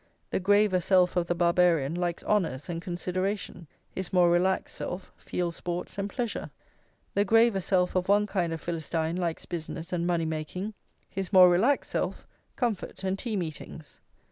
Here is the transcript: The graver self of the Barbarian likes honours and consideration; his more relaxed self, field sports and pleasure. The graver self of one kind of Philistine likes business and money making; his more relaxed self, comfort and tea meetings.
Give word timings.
The 0.31 0.39
graver 0.39 0.81
self 0.81 1.15
of 1.15 1.27
the 1.27 1.35
Barbarian 1.35 1.93
likes 1.93 2.23
honours 2.23 2.69
and 2.69 2.81
consideration; 2.81 3.67
his 3.91 4.11
more 4.11 4.31
relaxed 4.31 4.75
self, 4.75 5.11
field 5.15 5.53
sports 5.53 5.95
and 5.99 6.09
pleasure. 6.09 6.49
The 7.13 7.23
graver 7.23 7.61
self 7.61 7.93
of 7.95 8.09
one 8.09 8.25
kind 8.25 8.51
of 8.51 8.59
Philistine 8.61 9.15
likes 9.17 9.45
business 9.45 9.93
and 9.93 10.07
money 10.07 10.25
making; 10.25 10.73
his 11.07 11.31
more 11.31 11.51
relaxed 11.51 11.91
self, 11.91 12.25
comfort 12.55 13.03
and 13.03 13.19
tea 13.19 13.35
meetings. 13.35 13.99